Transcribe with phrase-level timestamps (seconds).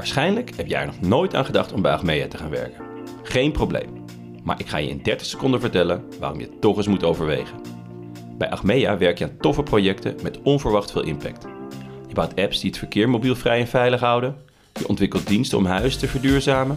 [0.00, 2.84] Waarschijnlijk heb jij er nog nooit aan gedacht om bij Achmea te gaan werken.
[3.22, 4.04] Geen probleem.
[4.42, 7.60] Maar ik ga je in 30 seconden vertellen waarom je toch eens moet overwegen.
[8.38, 11.46] Bij Achmea werk je aan toffe projecten met onverwacht veel impact.
[12.08, 14.36] Je bouwt apps die het verkeer mobielvrij en veilig houden.
[14.72, 16.76] Je ontwikkelt diensten om huizen te verduurzamen.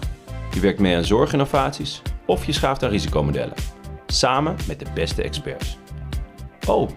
[0.54, 2.02] Je werkt mee aan zorginnovaties.
[2.26, 3.56] Of je schaaft aan risicomodellen.
[4.08, 5.78] Samen met de beste experts.
[6.68, 6.90] Oh,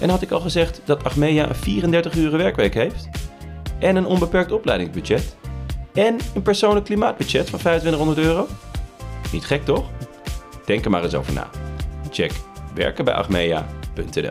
[0.00, 3.08] en had ik al gezegd dat Achmea een 34 uren werkweek heeft?
[3.78, 5.36] En een onbeperkt opleidingsbudget?
[5.98, 8.46] En een persoonlijk klimaatbudget van 2500 euro?
[9.32, 9.90] Niet gek toch?
[10.64, 11.50] Denk er maar eens over na.
[12.10, 12.32] Check
[12.74, 14.30] werkenbijachmea.nl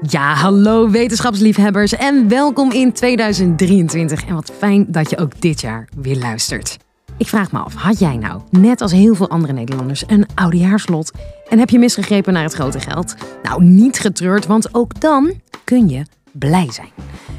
[0.00, 4.24] Ja, hallo wetenschapsliefhebbers en welkom in 2023.
[4.26, 6.76] En wat fijn dat je ook dit jaar weer luistert.
[7.16, 11.12] Ik vraag me af, had jij nou, net als heel veel andere Nederlanders, een oudejaarslot
[11.48, 13.14] en heb je misgegrepen naar het grote geld?
[13.42, 16.04] Nou, niet getreurd, want ook dan kun je
[16.38, 16.90] blij zijn.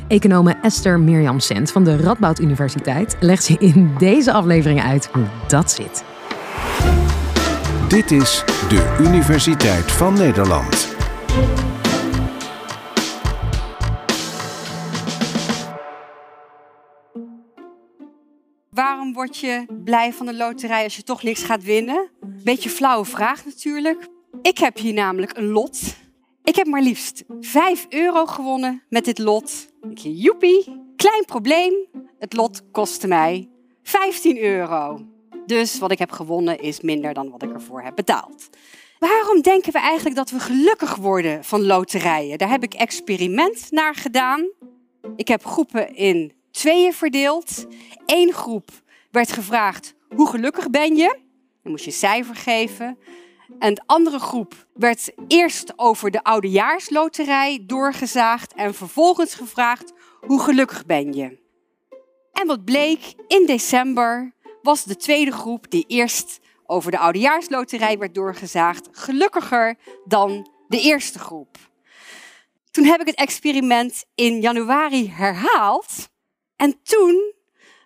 [0.07, 5.25] Econome Esther Mirjam Sent van de Radboud Universiteit legt je in deze aflevering uit hoe
[5.47, 6.03] dat zit.
[7.87, 10.95] Dit is de Universiteit van Nederland.
[18.69, 22.09] Waarom word je blij van de loterij als je toch niks gaat winnen?
[22.43, 24.07] Beetje flauwe vraag natuurlijk.
[24.41, 25.95] Ik heb hier namelijk een lot.
[26.45, 29.67] Ik heb maar liefst 5 euro gewonnen met dit lot.
[29.93, 30.63] Joepie,
[30.95, 31.73] klein probleem.
[32.19, 33.49] Het lot kostte mij
[33.83, 34.99] 15 euro.
[35.45, 38.49] Dus wat ik heb gewonnen is minder dan wat ik ervoor heb betaald.
[38.99, 42.37] Waarom denken we eigenlijk dat we gelukkig worden van loterijen?
[42.37, 44.49] Daar heb ik experiment naar gedaan.
[45.15, 47.65] Ik heb groepen in tweeën verdeeld.
[48.05, 48.69] Eén groep
[49.11, 51.17] werd gevraagd: hoe gelukkig ben je?
[51.63, 52.97] Dan moest je cijfer geven.
[53.59, 60.85] En de andere groep werd eerst over de oudejaarsloterij doorgezaagd en vervolgens gevraagd: hoe gelukkig
[60.85, 61.43] ben je?
[62.31, 68.15] En wat bleek, in december was de tweede groep die eerst over de oudejaarsloterij werd
[68.15, 71.57] doorgezaagd gelukkiger dan de eerste groep.
[72.71, 76.09] Toen heb ik het experiment in januari herhaald
[76.55, 77.34] en toen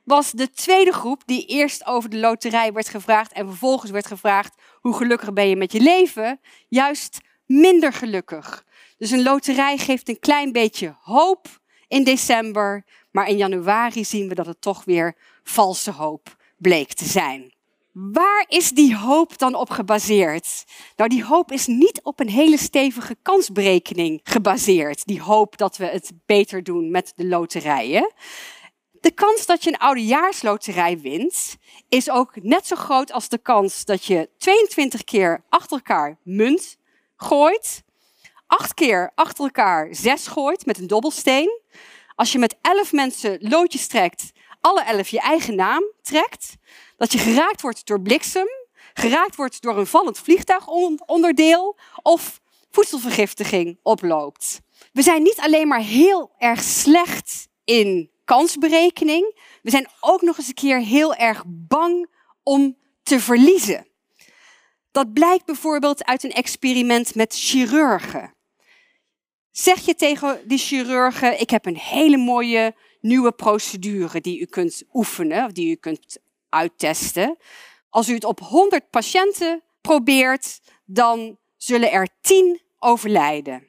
[0.09, 4.55] was de tweede groep die eerst over de loterij werd gevraagd en vervolgens werd gevraagd
[4.81, 8.65] hoe gelukkig ben je met je leven, juist minder gelukkig.
[8.97, 11.47] Dus een loterij geeft een klein beetje hoop
[11.87, 17.05] in december, maar in januari zien we dat het toch weer valse hoop bleek te
[17.05, 17.53] zijn.
[17.91, 20.65] Waar is die hoop dan op gebaseerd?
[20.95, 25.05] Nou, die hoop is niet op een hele stevige kansberekening gebaseerd.
[25.05, 28.11] Die hoop dat we het beter doen met de loterijen.
[29.01, 31.57] De kans dat je een oudejaarsloterij wint
[31.89, 36.77] is ook net zo groot als de kans dat je 22 keer achter elkaar munt
[37.15, 37.83] gooit,
[38.47, 41.61] 8 keer achter elkaar 6 gooit met een dobbelsteen.
[42.15, 46.55] Als je met 11 mensen loodjes trekt, alle 11 je eigen naam trekt,
[46.97, 48.47] dat je geraakt wordt door bliksem,
[48.93, 54.61] geraakt wordt door een vallend vliegtuigonderdeel of voedselvergiftiging oploopt.
[54.93, 59.39] We zijn niet alleen maar heel erg slecht in kansberekening.
[59.61, 62.09] We zijn ook nog eens een keer heel erg bang
[62.43, 63.87] om te verliezen.
[64.91, 68.33] Dat blijkt bijvoorbeeld uit een experiment met chirurgen.
[69.51, 74.83] Zeg je tegen die chirurgen: Ik heb een hele mooie nieuwe procedure die u kunt
[74.93, 76.17] oefenen, die u kunt
[76.49, 77.37] uittesten.
[77.89, 83.68] Als u het op 100 patiënten probeert, dan zullen er 10 overlijden.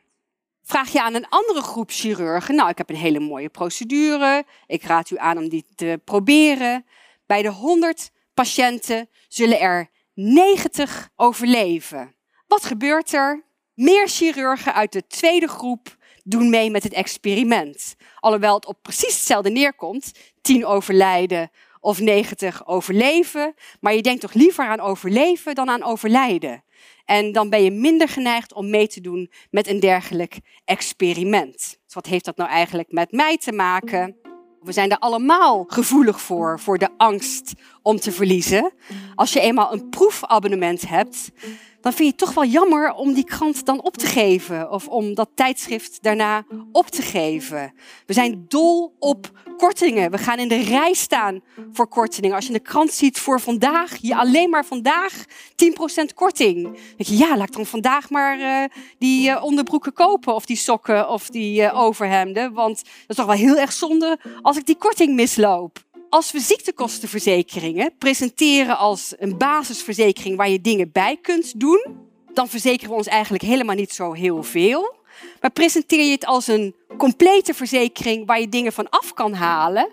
[0.71, 4.83] Vraag je aan een andere groep chirurgen, nou, ik heb een hele mooie procedure, ik
[4.83, 6.87] raad u aan om die te proberen.
[7.27, 12.15] Bij de 100 patiënten zullen er 90 overleven.
[12.47, 13.45] Wat gebeurt er?
[13.75, 17.95] Meer chirurgen uit de tweede groep doen mee met het experiment.
[18.19, 21.51] Alhoewel het op precies hetzelfde neerkomt, 10 overlijden
[21.81, 23.55] of 90 overleven.
[23.81, 26.65] Maar je denkt toch liever aan overleven dan aan overlijden.
[27.05, 31.57] En dan ben je minder geneigd om mee te doen met een dergelijk experiment.
[31.85, 34.17] Dus wat heeft dat nou eigenlijk met mij te maken?
[34.61, 37.53] We zijn er allemaal gevoelig voor, voor de angst
[37.83, 38.73] om te verliezen.
[39.15, 41.31] Als je eenmaal een proefabonnement hebt,
[41.81, 44.89] dan vind je het toch wel jammer om die krant dan op te geven of
[44.89, 47.73] om dat tijdschrift daarna op te geven.
[48.07, 50.11] We zijn dol op kortingen.
[50.11, 51.41] We gaan in de rij staan
[51.73, 52.35] voor kortingen.
[52.35, 56.63] Als je de krant ziet voor vandaag, je alleen maar vandaag 10% korting.
[56.63, 58.65] Dan denk je, ja, laat ik dan vandaag maar uh,
[58.99, 62.53] die uh, onderbroeken kopen of die sokken of die uh, overhemden.
[62.53, 65.89] Want dat is toch wel heel erg zonde als ik die korting misloop.
[66.11, 71.85] Als we ziektekostenverzekeringen presenteren als een basisverzekering waar je dingen bij kunt doen,
[72.33, 74.95] dan verzekeren we ons eigenlijk helemaal niet zo heel veel.
[75.41, 79.89] Maar presenteer je het als een complete verzekering waar je dingen van af kan halen,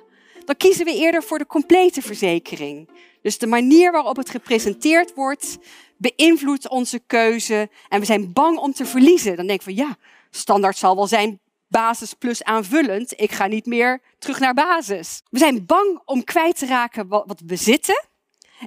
[0.45, 2.89] dan kiezen we eerder voor de complete verzekering.
[3.21, 5.57] Dus de manier waarop het gepresenteerd wordt,
[5.97, 7.69] beïnvloedt onze keuze.
[7.89, 9.35] En we zijn bang om te verliezen.
[9.35, 9.97] Dan denken we, ja,
[10.29, 13.21] standaard zal wel zijn basis plus aanvullend.
[13.21, 15.21] Ik ga niet meer terug naar basis.
[15.29, 18.05] We zijn bang om kwijt te raken wat, we bezitten.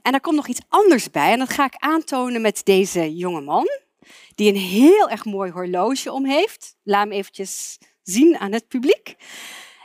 [0.03, 1.33] En daar komt nog iets anders bij.
[1.33, 3.67] En dat ga ik aantonen met deze jonge man.
[4.35, 6.77] Die een heel erg mooi horloge om heeft.
[6.83, 9.15] Laat hem eventjes zien aan het publiek.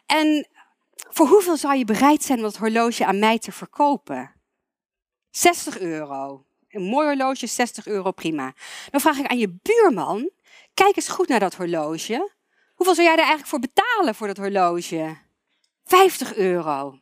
[0.05, 0.47] En
[0.95, 4.33] voor hoeveel zou je bereid zijn om dat horloge aan mij te verkopen?
[5.29, 6.45] 60 euro.
[6.69, 8.53] Een mooi horloge, 60 euro, prima.
[8.89, 10.29] Dan vraag ik aan je buurman,
[10.73, 12.31] kijk eens goed naar dat horloge.
[12.85, 15.17] Hoeveel zou jij er eigenlijk voor betalen voor dat horloge?
[15.85, 16.99] 50 euro.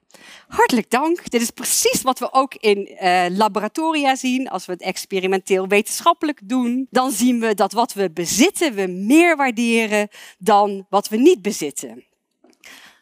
[0.47, 1.30] Hartelijk dank.
[1.30, 4.50] Dit is precies wat we ook in uh, laboratoria zien.
[4.50, 9.35] Als we het experimenteel wetenschappelijk doen, dan zien we dat wat we bezitten we meer
[9.35, 10.07] waarderen
[10.38, 12.06] dan wat we niet bezitten.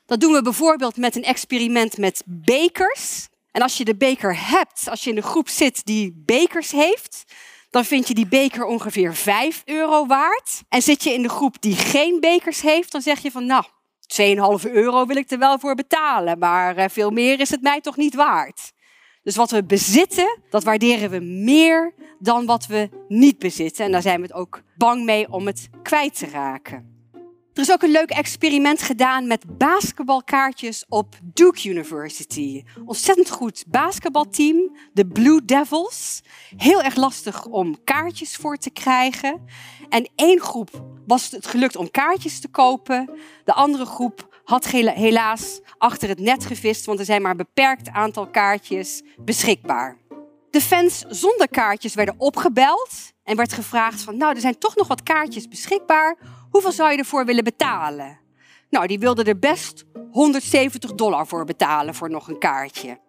[0.05, 3.27] Dat doen we bijvoorbeeld met een experiment met bekers.
[3.51, 7.23] En als je de beker hebt, als je in de groep zit die bekers heeft,
[7.71, 10.63] dan vind je die beker ongeveer 5 euro waard.
[10.69, 13.63] En zit je in de groep die geen bekers heeft, dan zeg je van nou,
[14.63, 17.81] 2,5 euro wil ik er wel voor betalen, maar eh, veel meer is het mij
[17.81, 18.71] toch niet waard.
[19.23, 23.85] Dus wat we bezitten, dat waarderen we meer dan wat we niet bezitten.
[23.85, 27.00] En daar zijn we het ook bang mee om het kwijt te raken.
[27.53, 32.63] Er is ook een leuk experiment gedaan met basketbalkaartjes op Duke University.
[32.85, 36.21] Ontzettend goed basketbalteam, de Blue Devils.
[36.57, 39.45] Heel erg lastig om kaartjes voor te krijgen.
[39.89, 40.69] En één groep
[41.07, 43.09] was het gelukt om kaartjes te kopen.
[43.43, 47.89] De andere groep had helaas achter het net gevist, want er zijn maar een beperkt
[47.89, 49.97] aantal kaartjes beschikbaar.
[50.49, 52.89] De fans zonder kaartjes werden opgebeld
[53.23, 56.17] en werd gevraagd van, nou, er zijn toch nog wat kaartjes beschikbaar
[56.51, 58.19] Hoeveel zou je ervoor willen betalen?
[58.69, 62.99] Nou, die wilden er best 170 dollar voor betalen voor nog een kaartje.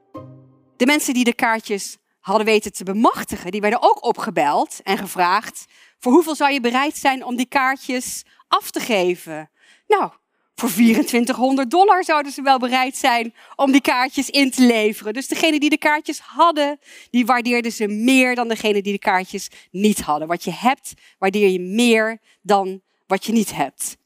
[0.77, 5.67] De mensen die de kaartjes hadden weten te bemachtigen, die werden ook opgebeld en gevraagd:
[5.99, 9.50] voor hoeveel zou je bereid zijn om die kaartjes af te geven?
[9.87, 10.11] Nou,
[10.55, 15.12] voor 2400 dollar zouden ze wel bereid zijn om die kaartjes in te leveren.
[15.12, 16.79] Dus degene die de kaartjes hadden,
[17.11, 20.29] die waardeerden ze meer dan degene die de kaartjes niet hadden.
[20.29, 23.97] Wat je hebt, waardeer je meer dan wat je niet hebt.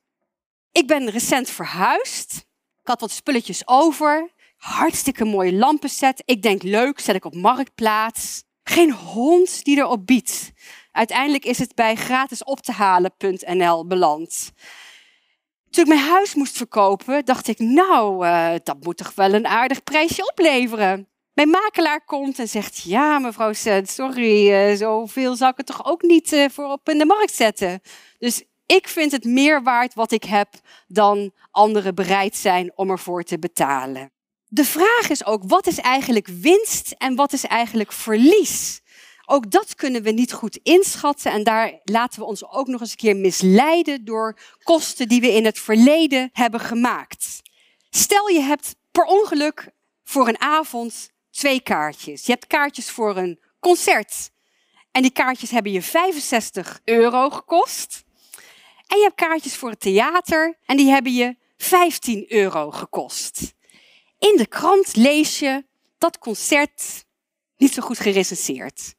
[0.72, 2.34] Ik ben recent verhuisd.
[2.80, 4.30] Ik had wat spulletjes over.
[4.56, 6.22] Hartstikke mooie lampenset.
[6.24, 8.44] Ik denk leuk, zet ik op marktplaats.
[8.62, 10.52] Geen hond die erop biedt.
[10.92, 14.52] Uiteindelijk is het bij gratisophalen.nl beland.
[15.70, 19.46] Toen ik mijn huis moest verkopen, dacht ik, nou, uh, dat moet toch wel een
[19.46, 21.08] aardig prijsje opleveren.
[21.32, 25.84] Mijn makelaar komt en zegt, ja mevrouw Sent, sorry, uh, zoveel zou ik het toch
[25.84, 27.80] ook niet uh, voor op in de markt zetten.
[28.18, 30.48] Dus ik vind het meer waard wat ik heb
[30.86, 34.10] dan anderen bereid zijn om ervoor te betalen.
[34.48, 38.80] De vraag is ook, wat is eigenlijk winst en wat is eigenlijk verlies?
[39.24, 42.90] Ook dat kunnen we niet goed inschatten en daar laten we ons ook nog eens
[42.90, 47.42] een keer misleiden door kosten die we in het verleden hebben gemaakt.
[47.90, 49.68] Stel je hebt per ongeluk
[50.04, 52.26] voor een avond twee kaartjes.
[52.26, 54.30] Je hebt kaartjes voor een concert
[54.90, 58.04] en die kaartjes hebben je 65 euro gekost.
[58.86, 63.54] En je hebt kaartjes voor het theater en die hebben je 15 euro gekost.
[64.18, 65.64] In de krant lees je
[65.98, 67.04] dat concert
[67.56, 68.94] niet zo goed gerecenseerd.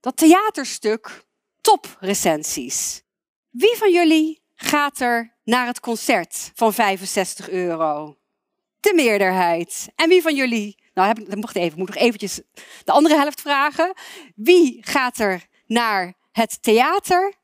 [0.00, 1.24] Dat theaterstuk
[1.60, 3.02] top recensies.
[3.50, 8.16] Wie van jullie gaat er naar het concert van 65 euro?
[8.80, 9.88] De meerderheid.
[9.94, 12.40] En wie van jullie, nou ik, mocht even, ik moet nog eventjes
[12.84, 13.92] de andere helft vragen.
[14.34, 17.34] Wie gaat er naar het theater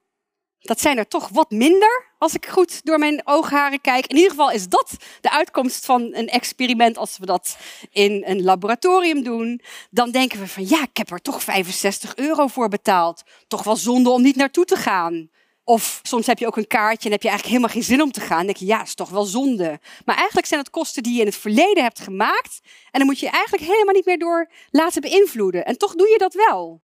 [0.64, 4.06] dat zijn er toch wat minder, als ik goed door mijn oogharen kijk.
[4.06, 7.56] In ieder geval is dat de uitkomst van een experiment als we dat
[7.90, 9.60] in een laboratorium doen.
[9.90, 13.22] Dan denken we van ja, ik heb er toch 65 euro voor betaald.
[13.48, 15.30] Toch wel zonde om niet naartoe te gaan.
[15.64, 18.12] Of soms heb je ook een kaartje en heb je eigenlijk helemaal geen zin om
[18.12, 18.36] te gaan.
[18.36, 19.80] Dan denk je, ja, is toch wel zonde.
[20.04, 22.60] Maar eigenlijk zijn het kosten die je in het verleden hebt gemaakt.
[22.90, 25.64] En dan moet je, je eigenlijk helemaal niet meer door laten beïnvloeden.
[25.64, 26.82] En toch doe je dat wel.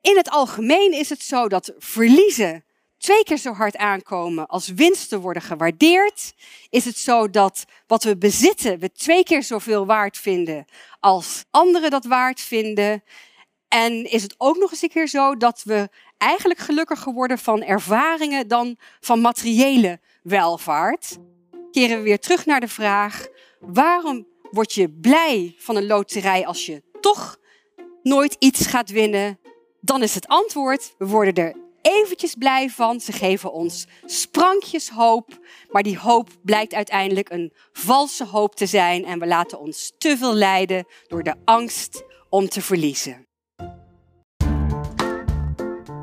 [0.00, 2.64] In het algemeen is het zo dat verliezen
[2.98, 6.34] twee keer zo hard aankomen als winsten worden gewaardeerd,
[6.70, 10.64] is het zo dat wat we bezitten we twee keer zoveel waard vinden
[11.00, 13.02] als anderen dat waard vinden.
[13.68, 15.88] En is het ook nog eens een keer zo dat we
[16.18, 21.16] eigenlijk gelukkiger worden van ervaringen dan van materiële welvaart.
[21.70, 23.26] Keren we weer terug naar de vraag:
[23.60, 27.38] waarom word je blij van een loterij als je toch
[28.02, 29.38] nooit iets gaat winnen?
[29.80, 31.54] Dan is het antwoord: we worden er
[32.04, 33.00] eventjes blij van.
[33.00, 35.38] Ze geven ons sprankjes hoop.
[35.70, 39.04] Maar die hoop blijkt uiteindelijk een valse hoop te zijn.
[39.04, 43.26] En we laten ons te veel leiden door de angst om te verliezen.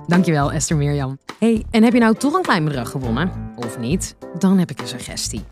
[0.08, 1.18] Dankjewel, Esther Mirjam.
[1.40, 3.54] Hey, en heb je nou toch een klein bedrag gewonnen?
[3.56, 4.16] Of niet?
[4.40, 5.44] Dan heb ik een suggestie.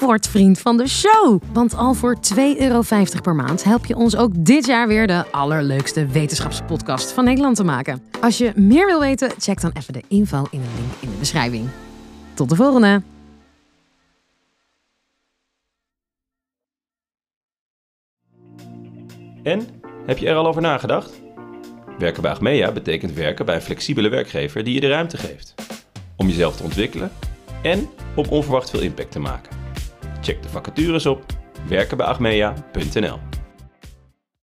[0.00, 1.42] Word vriend van de show!
[1.52, 2.82] Want al voor 2,50 euro
[3.22, 7.64] per maand help je ons ook dit jaar weer de allerleukste wetenschapspodcast van Nederland te
[7.64, 8.02] maken.
[8.20, 11.16] Als je meer wil weten, check dan even de info in de link in de
[11.18, 11.68] beschrijving.
[12.34, 13.02] Tot de volgende!
[19.42, 19.66] En,
[20.06, 21.20] heb je er al over nagedacht?
[21.98, 25.54] Werken bij Achmea betekent werken bij een flexibele werkgever die je de ruimte geeft.
[26.16, 27.12] Om jezelf te ontwikkelen
[27.62, 29.57] en om onverwacht veel impact te maken.
[30.20, 31.24] Check de vacatures op
[31.68, 33.27] werkenbijachmea.nl